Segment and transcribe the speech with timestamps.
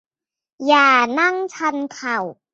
[0.67, 2.19] อย่านั่งชันเข่า